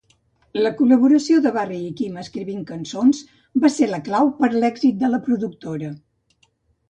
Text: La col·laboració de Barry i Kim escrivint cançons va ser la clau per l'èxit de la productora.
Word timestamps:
La 0.59 0.69
col·laboració 0.77 1.41
de 1.45 1.49
Barry 1.57 1.81
i 1.87 1.91
Kim 1.99 2.15
escrivint 2.21 2.63
cançons 2.71 3.21
va 3.65 3.71
ser 3.75 3.91
la 3.91 4.01
clau 4.07 4.31
per 4.41 4.51
l'èxit 4.55 4.97
de 5.03 5.11
la 5.17 5.21
productora. 5.29 5.93